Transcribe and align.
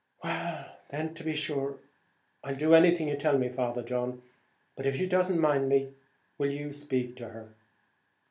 "Well, 0.23 0.77
then, 0.89 1.13
I'm 1.15 1.33
sure, 1.35 1.77
I'll 2.43 2.55
do 2.55 2.73
anything 2.73 3.07
you 3.07 3.15
tell 3.15 3.37
me, 3.37 3.49
Father 3.49 3.83
John; 3.83 4.23
but 4.75 4.87
if 4.87 4.95
she 4.95 5.05
don't 5.05 5.37
mind 5.37 5.69
me, 5.69 5.93
will 6.39 6.49
you 6.49 6.73
speak 6.73 7.15
to 7.17 7.27
her?" 7.29 7.53